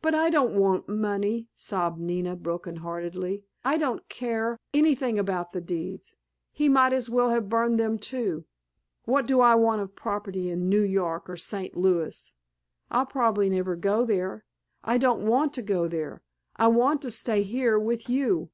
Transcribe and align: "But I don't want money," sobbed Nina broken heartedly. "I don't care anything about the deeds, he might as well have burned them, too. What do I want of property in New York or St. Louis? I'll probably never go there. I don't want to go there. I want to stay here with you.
"But 0.00 0.14
I 0.14 0.30
don't 0.30 0.54
want 0.54 0.88
money," 0.88 1.50
sobbed 1.54 2.00
Nina 2.00 2.36
broken 2.36 2.76
heartedly. 2.76 3.44
"I 3.62 3.76
don't 3.76 4.08
care 4.08 4.58
anything 4.72 5.18
about 5.18 5.52
the 5.52 5.60
deeds, 5.60 6.16
he 6.50 6.70
might 6.70 6.94
as 6.94 7.10
well 7.10 7.28
have 7.28 7.50
burned 7.50 7.78
them, 7.78 7.98
too. 7.98 8.46
What 9.04 9.26
do 9.26 9.42
I 9.42 9.54
want 9.56 9.82
of 9.82 9.94
property 9.94 10.48
in 10.48 10.70
New 10.70 10.80
York 10.80 11.28
or 11.28 11.36
St. 11.36 11.76
Louis? 11.76 12.32
I'll 12.90 13.04
probably 13.04 13.50
never 13.50 13.76
go 13.76 14.06
there. 14.06 14.46
I 14.82 14.96
don't 14.96 15.26
want 15.26 15.52
to 15.52 15.60
go 15.60 15.86
there. 15.86 16.22
I 16.56 16.68
want 16.68 17.02
to 17.02 17.10
stay 17.10 17.42
here 17.42 17.78
with 17.78 18.08
you. 18.08 18.48